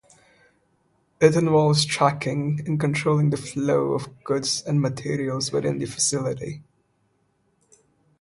[1.19, 6.63] It involves tracking and controlling the flow of goods and materials within the facility.